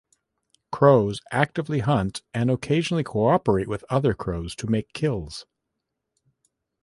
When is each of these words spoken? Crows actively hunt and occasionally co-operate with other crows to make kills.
Crows 0.71 1.21
actively 1.29 1.81
hunt 1.81 2.23
and 2.33 2.49
occasionally 2.49 3.03
co-operate 3.03 3.67
with 3.67 3.85
other 3.91 4.15
crows 4.15 4.55
to 4.55 4.65
make 4.65 4.93
kills. 4.93 5.45